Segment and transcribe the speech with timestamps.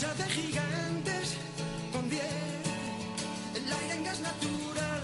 [0.00, 1.36] lucha de gigantes
[1.92, 2.70] convierte
[3.54, 5.02] el aire gas natural.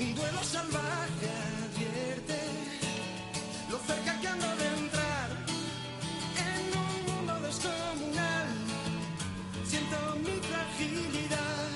[0.00, 1.28] Un duelo salvaje
[1.62, 2.38] advierte
[3.70, 5.30] lo cerca que ando de entrar
[6.48, 8.46] en un mundo descomunal.
[9.64, 11.68] Siento mi fragilidad.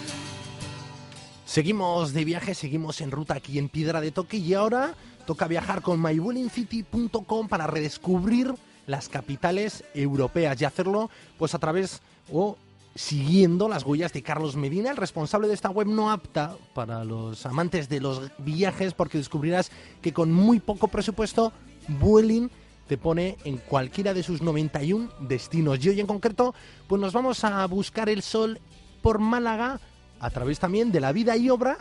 [1.47, 5.83] Seguimos de viaje, seguimos en ruta aquí en Piedra de Toque y ahora toca viajar
[5.83, 8.55] con mywillingcity.com para redescubrir
[8.87, 12.03] las capitales europeas y hacerlo pues a través
[12.33, 12.57] o
[12.95, 17.45] siguiendo las huellas de Carlos Medina, el responsable de esta web no apta para los
[17.45, 21.53] amantes de los viajes porque descubrirás que con muy poco presupuesto
[21.89, 22.51] Vueling
[22.87, 25.85] te pone en cualquiera de sus 91 destinos.
[25.85, 26.55] Y hoy en concreto,
[26.87, 28.59] pues nos vamos a buscar el sol
[29.03, 29.81] por Málaga
[30.21, 31.79] a través también de la vida y obra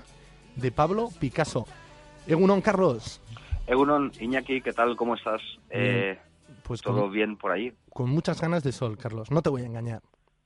[0.55, 1.67] de Pablo Picasso.
[2.27, 3.21] Egunon, Carlos.
[3.67, 4.95] Egunon, Iñaki, ¿qué tal?
[4.95, 5.41] ¿Cómo estás?
[5.69, 6.17] Eh,
[6.63, 7.73] Pues ¿Todo con, bien por ahí?
[7.89, 9.31] con muchas ganas de sol, Carlos.
[9.31, 10.01] No te voy a engañar.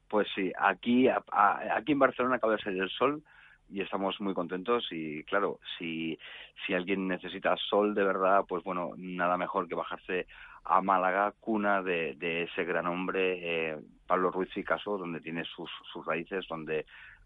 [0.09, 3.21] Pues sí, aquí, a- a- aquí en Barcelona acaba de salir el sol
[3.69, 6.17] y estamos muy contentos y claro, si,
[6.65, 10.27] si alguien necesita sol de verdad, pues bueno, nada mejor que bajarse
[10.63, 13.39] a Málaga, cuna de, de ese gran hombre,
[13.71, 16.85] eh, Pablo Ruiz Picasso, donde tiene sus, sus raíces, donde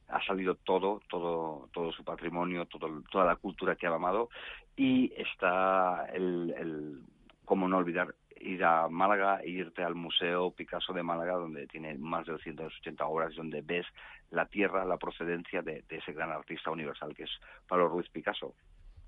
[0.10, 4.30] ha salido todo, todo, todo su patrimonio, todo, toda la cultura que ha amado
[4.76, 7.00] y está el, el
[7.46, 11.98] cómo no olvidar ir a Málaga e irte al Museo Picasso de Málaga, donde tiene
[11.98, 13.86] más de 280 obras, donde ves
[14.30, 17.32] la tierra, la procedencia de, de ese gran artista universal que es
[17.68, 18.54] Pablo Ruiz Picasso.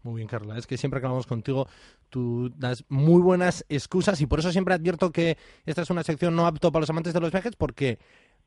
[0.03, 0.57] Muy bien, Carla.
[0.57, 1.67] Es que siempre que hablamos contigo,
[2.09, 6.35] tú das muy buenas excusas y por eso siempre advierto que esta es una sección
[6.35, 7.99] no apto para los amantes de los viajes porque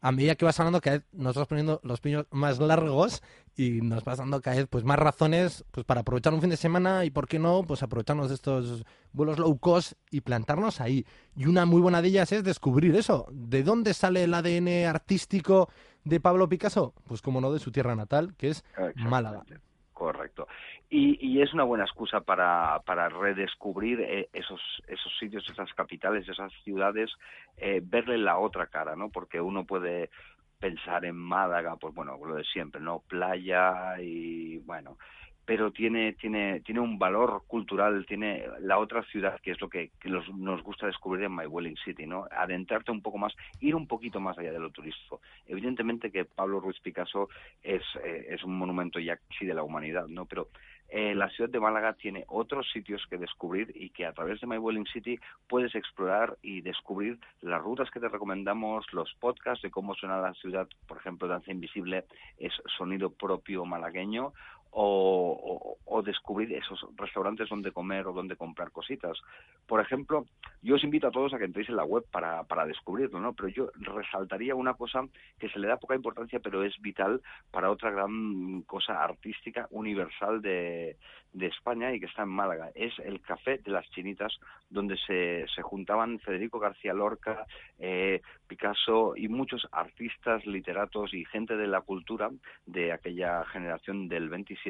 [0.06, 3.24] a medida que vas hablando cada vez nos vas poniendo los piños más largos
[3.56, 6.56] y nos vas dando cada vez pues más razones pues para aprovechar un fin de
[6.56, 11.04] semana y por qué no pues aprovecharnos de estos vuelos low cost y plantarnos ahí.
[11.34, 13.27] Y una muy buena de ellas es descubrir eso.
[13.32, 15.70] ¿De dónde sale el ADN artístico
[16.05, 16.95] de Pablo Picasso?
[17.08, 18.64] Pues como no de su tierra natal, que es
[18.95, 19.42] Málaga.
[19.96, 20.46] Correcto.
[20.90, 26.29] Y, y es una buena excusa para, para redescubrir eh, esos, esos sitios, esas capitales,
[26.29, 27.11] esas ciudades,
[27.57, 29.08] eh, verle la otra cara, ¿no?
[29.08, 30.11] Porque uno puede
[30.61, 33.05] pensar en Málaga, pues bueno, lo de siempre, ¿no?
[33.08, 34.98] Playa y bueno,
[35.46, 39.92] pero tiene tiene tiene un valor cultural, tiene la otra ciudad que es lo que,
[40.02, 42.27] los- nos gusta descubrir en My Welling City, ¿no?
[42.30, 45.20] Adentrarte un poco más, ir un poquito más allá de lo turístico.
[45.46, 47.29] Evidentemente que Pablo Ruiz Picasso
[47.62, 50.27] es eh, es un monumento ya sí de la humanidad, ¿no?
[50.27, 50.48] Pero
[50.89, 54.46] eh, la ciudad de Málaga tiene otros sitios que descubrir y que a través de
[54.46, 55.18] My Welling City
[55.48, 60.33] puedes explorar y descubrir las rutas que te recomendamos, los podcasts de cómo suena la
[60.34, 62.05] ciudad, por ejemplo, Danza Invisible
[62.39, 64.33] es sonido propio malagueño,
[64.79, 69.19] o, descubrir esos restaurantes donde comer o donde comprar cositas.
[69.67, 70.27] Por ejemplo,
[70.63, 73.33] yo os invito a todos a que entréis en la web para, para descubrirlo, ¿no?
[73.33, 75.03] Pero yo resaltaría una cosa
[75.41, 80.42] que se le da poca importancia, pero es vital para otra gran cosa artística universal
[80.42, 80.97] de,
[81.33, 82.70] de España y que está en Málaga.
[82.75, 84.39] Es el Café de las Chinitas,
[84.69, 87.47] donde se, se juntaban Federico García Lorca,
[87.79, 92.31] eh, Picasso y muchos artistas, literatos y gente de la cultura
[92.67, 94.65] de aquella generación del 27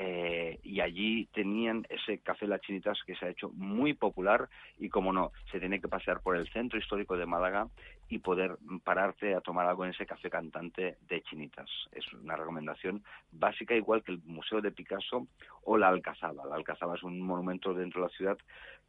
[0.00, 4.48] eh, y allí tenían ese café Las Chinitas que se ha hecho muy popular
[4.78, 7.66] y como no, se tiene que pasear por el centro histórico de Málaga
[8.08, 11.68] y poder pararte a tomar algo en ese café cantante de Chinitas.
[11.90, 13.02] Es una recomendación
[13.32, 15.26] básica igual que el Museo de Picasso
[15.64, 16.46] o la Alcazaba.
[16.46, 18.38] La Alcazaba es un monumento dentro de la ciudad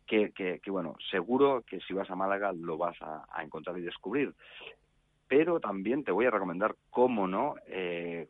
[0.06, 4.36] que, bueno, seguro que si vas a Málaga lo vas a, a encontrar y descubrir.
[5.28, 8.28] Pero también te voy a recomendar, cómo no, eh,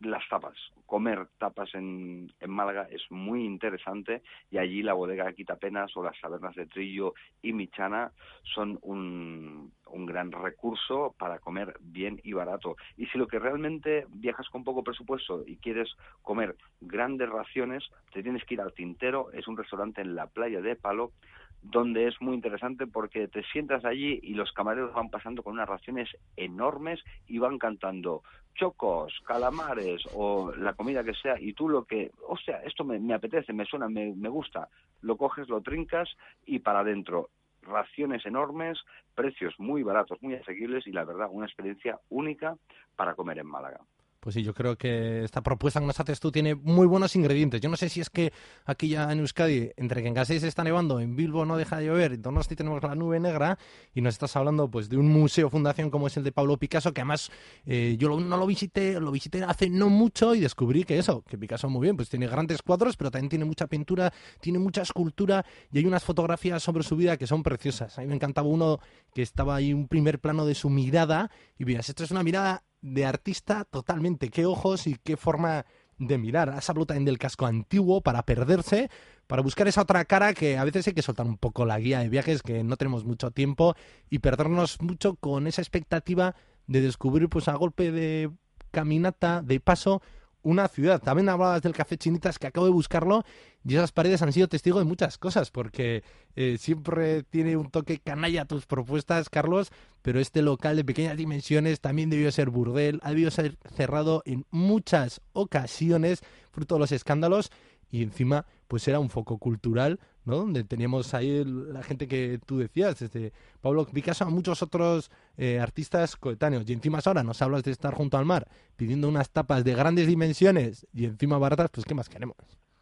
[0.00, 0.56] las tapas.
[0.86, 6.20] Comer tapas en, en Málaga es muy interesante y allí la bodega Quitapenas o las
[6.20, 8.12] tabernas de Trillo y Michana
[8.54, 12.76] son un, un gran recurso para comer bien y barato.
[12.96, 15.88] Y si lo que realmente viajas con poco presupuesto y quieres
[16.22, 20.60] comer grandes raciones, te tienes que ir al Tintero, es un restaurante en la playa
[20.60, 21.12] de Palo
[21.62, 25.68] donde es muy interesante porque te sientas allí y los camareros van pasando con unas
[25.68, 28.22] raciones enormes y van cantando
[28.54, 32.98] chocos, calamares o la comida que sea y tú lo que, o sea, esto me,
[32.98, 34.68] me apetece, me suena, me, me gusta,
[35.02, 36.08] lo coges, lo trincas
[36.46, 37.30] y para adentro
[37.62, 38.78] raciones enormes,
[39.14, 42.56] precios muy baratos, muy asequibles y la verdad una experiencia única
[42.96, 43.80] para comer en Málaga.
[44.20, 47.58] Pues sí, yo creo que esta propuesta que nos haces tú tiene muy buenos ingredientes.
[47.62, 48.34] Yo no sé si es que
[48.66, 51.86] aquí ya en Euskadi, entre que en Gasteiz está nevando, en Bilbo no deja de
[51.86, 53.58] llover, en Donosti tenemos la nube negra
[53.94, 56.92] y nos estás hablando pues de un museo fundación como es el de Pablo Picasso,
[56.92, 57.30] que además
[57.64, 61.38] eh, yo no lo visité, lo visité hace no mucho y descubrí que eso, que
[61.38, 65.46] Picasso muy bien, pues tiene grandes cuadros, pero también tiene mucha pintura, tiene mucha escultura
[65.72, 67.98] y hay unas fotografías sobre su vida que son preciosas.
[67.98, 68.80] A mí me encantaba uno
[69.14, 72.64] que estaba ahí un primer plano de su mirada y veas, esto es una mirada
[72.82, 74.28] de artista totalmente.
[74.28, 75.64] Qué ojos y qué forma
[75.98, 76.48] de mirar.
[76.50, 78.90] Has hablado también del casco antiguo para perderse,
[79.26, 82.00] para buscar esa otra cara que a veces hay que soltar un poco la guía
[82.00, 83.76] de viajes, que no tenemos mucho tiempo,
[84.08, 86.34] y perdernos mucho con esa expectativa
[86.66, 88.30] de descubrir, pues a golpe de
[88.70, 90.02] caminata, de paso,
[90.42, 91.00] una ciudad.
[91.00, 93.24] También hablabas del Café Chinitas, que acabo de buscarlo,
[93.64, 96.02] y esas paredes han sido testigo de muchas cosas, porque
[96.36, 99.70] eh, siempre tiene un toque canalla tus propuestas, Carlos,
[100.02, 104.46] pero este local de pequeñas dimensiones también debió ser burdel, ha debido ser cerrado en
[104.50, 106.20] muchas ocasiones,
[106.50, 107.50] fruto de los escándalos,
[107.90, 110.36] y encima pues era un foco cultural, ¿no?
[110.36, 115.58] Donde teníamos ahí la gente que tú decías, desde Pablo Picasso a muchos otros eh,
[115.58, 116.70] artistas coetáneos.
[116.70, 118.46] Y encima ahora nos hablas de estar junto al mar,
[118.76, 122.36] pidiendo unas tapas de grandes dimensiones y encima baratas, pues ¿qué más queremos?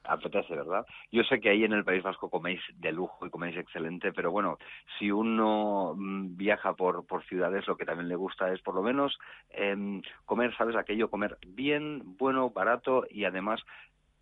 [0.05, 0.87] apetece, ¿verdad?
[1.13, 4.31] Yo sé que ahí en el País Vasco coméis de lujo y coméis excelente, pero
[4.31, 4.57] bueno,
[4.99, 8.83] si uno mm, viaja por, por ciudades, lo que también le gusta es por lo
[8.83, 9.19] menos
[9.51, 10.77] eh, comer, ¿sabes?
[10.77, 13.61] Aquello, comer bien, bueno, barato y además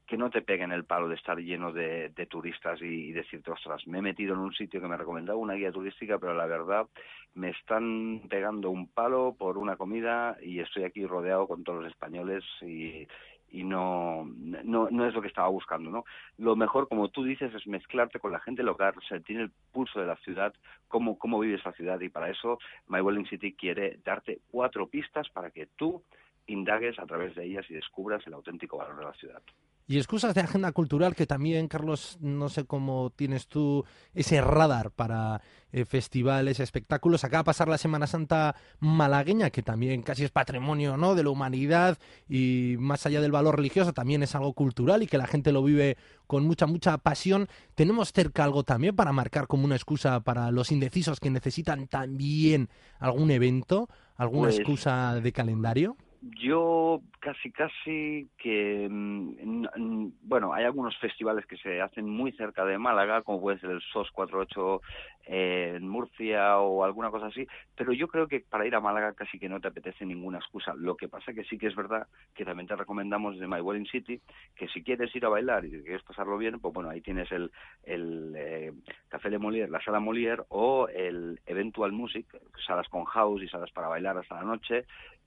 [0.07, 3.99] que no te peguen el palo de estar lleno de, turistas y, decirte, ostras, me
[3.99, 6.87] he metido en un sitio que me ha recomendado una guía turística, pero la verdad
[7.35, 11.91] me están pegando un palo por una comida y estoy aquí rodeado con todos los
[11.91, 13.07] españoles y,
[13.51, 16.05] y no, no, no es lo que estaba buscando, ¿no?
[16.39, 20.07] Lo mejor, como tú dices, es mezclarte con la gente local, sentir el pulso de
[20.07, 20.55] la ciudad,
[20.89, 22.59] cómo, cómo vive esa ciudad y para eso
[22.89, 26.03] My Welling City quiere darte cuatro pistas para que tú
[26.47, 29.43] indagues a través de ellas y descubras el auténtico valor de la ciudad.
[29.89, 33.85] Y excusas de agenda cultural que también, Carlos, no sé cómo tienes tú
[34.15, 37.23] ese radar para eh, festivales, espectáculos.
[37.23, 41.15] Acaba de pasar la Semana Santa malagueña, que también casi es patrimonio ¿no?
[41.15, 41.99] de la humanidad
[42.29, 45.63] y más allá del valor religioso, también es algo cultural y que la gente lo
[45.63, 45.97] vive
[46.27, 47.47] con mucha, mucha pasión.
[47.77, 52.71] ¿Tenemos cerca algo también para marcar como una excusa para los indecisos que necesitan también
[52.99, 55.97] algún evento, alguna pues excusa de calendario?
[56.23, 62.79] Yo casi casi que mm, bueno hay algunos festivales que se hacen muy cerca de
[62.79, 64.81] Málaga como puede ser el SOS 48
[65.27, 67.47] eh, en Murcia o alguna cosa así
[67.77, 70.75] pero yo creo que para ir a Málaga casi que no te apetece ninguna excusa.
[70.75, 73.87] Lo que pasa que sí que es verdad que también te recomendamos de My Wedding
[73.87, 74.21] City
[74.55, 77.51] que si quieres ir a bailar y quieres pasarlo bien pues bueno ahí tienes el
[77.85, 78.73] el eh,
[79.09, 82.27] Café de Molière la sala Molière o el Eventual Music
[82.67, 84.87] salas con house y salas para bailar hasta la noche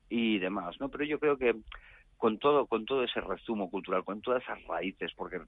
[0.09, 0.89] y demás, ¿no?
[0.89, 1.55] Pero yo creo que
[2.17, 5.39] con todo, con todo ese resumo cultural, con todas esas raíces, porque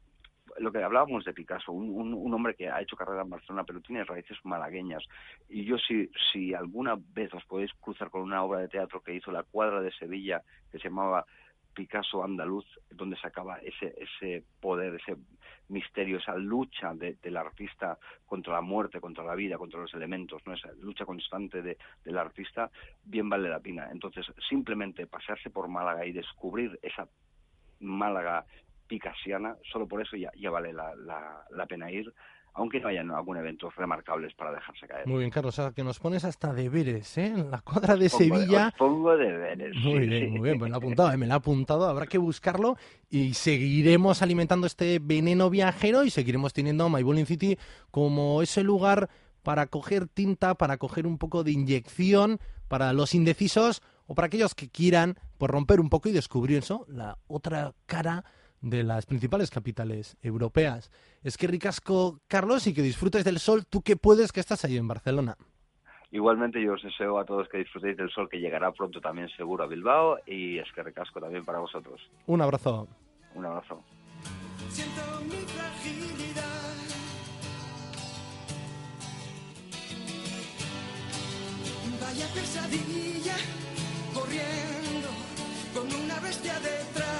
[0.57, 3.81] lo que hablábamos de Picasso, un, un, hombre que ha hecho carrera en Barcelona, pero
[3.81, 5.03] tiene raíces malagueñas.
[5.49, 9.15] Y yo, si, si alguna vez os podéis cruzar con una obra de teatro que
[9.15, 10.41] hizo la cuadra de Sevilla,
[10.71, 11.25] que se llamaba
[11.73, 15.17] Picasso andaluz, donde sacaba ese, ese poder, ese
[15.69, 20.53] misterio, esa lucha del artista contra la muerte, contra la vida, contra los elementos, ¿no?
[20.53, 22.69] esa lucha constante de, del artista,
[23.03, 23.89] bien vale la pena.
[23.91, 27.07] Entonces, simplemente pasarse por Málaga y descubrir esa
[27.79, 28.45] Málaga
[28.87, 32.13] picasiana, solo por eso ya, ya vale la, la, la pena ir
[32.53, 35.07] aunque no hayan algún eventos remarcables para dejarse caer.
[35.07, 37.27] Muy bien, Carlos, o sea, que nos pones hasta deberes, ¿eh?
[37.27, 38.73] En la cuadra de Sevilla.
[38.77, 39.75] pongo deberes.
[39.77, 41.17] Muy bien, muy bien, pues me lo he apuntado, ¿eh?
[41.17, 42.75] me lo he apuntado, habrá que buscarlo
[43.09, 47.57] y seguiremos alimentando este veneno viajero y seguiremos teniendo My Bowling City
[47.89, 49.09] como ese lugar
[49.43, 54.55] para coger tinta, para coger un poco de inyección para los indecisos o para aquellos
[54.55, 58.23] que quieran pues, romper un poco y descubrir eso, la otra cara
[58.61, 60.91] de las principales capitales europeas.
[61.23, 63.65] Es que ricasco, Carlos, y que disfrutes del sol.
[63.67, 65.35] Tú que puedes, que estás ahí en Barcelona.
[66.11, 69.63] Igualmente yo os deseo a todos que disfrutéis del sol que llegará pronto también seguro
[69.63, 72.01] a Bilbao y es que ricasco también para vosotros.
[72.27, 72.87] Un abrazo.
[73.33, 73.81] Un abrazo.
[74.69, 76.51] Siento mi fragilidad.
[82.01, 83.35] Vaya pesadilla
[84.13, 85.07] corriendo
[85.73, 87.10] con una bestia detrás.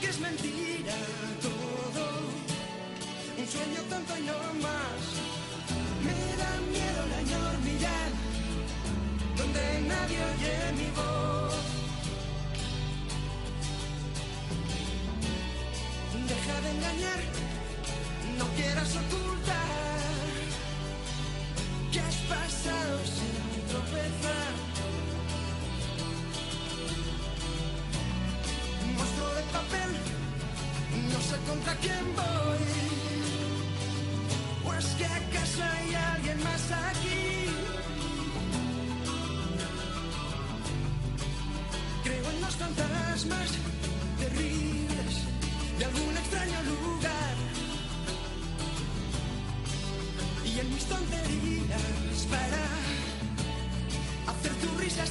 [0.00, 0.94] Que es mentira
[1.42, 2.04] todo,
[3.38, 5.02] un sueño tonto y no más.
[6.04, 8.10] Me da miedo la enormidad,
[9.36, 11.54] donde nadie oye mi voz.
[16.28, 17.20] Deja de engañar,
[18.38, 19.27] no quieras ocultar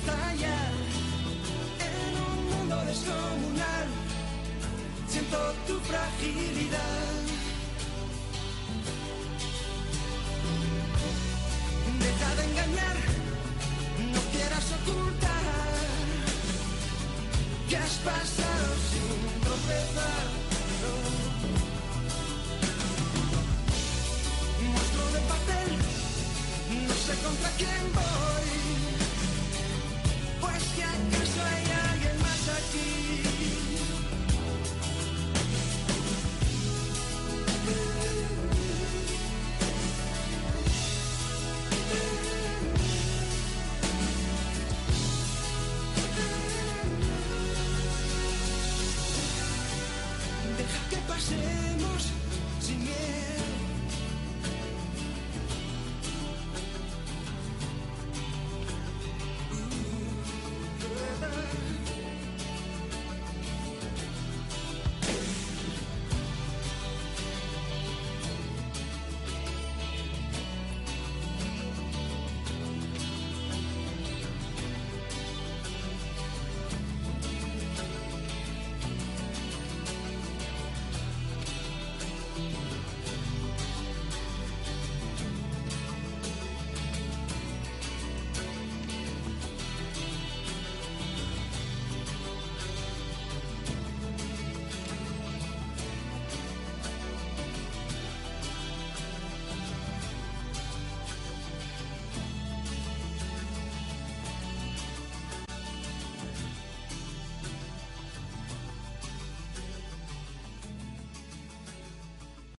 [0.08, 0.72] estallar
[1.88, 3.88] en un mundo descomunal.
[5.08, 5.38] Siento
[5.68, 7.07] tu fragilidad.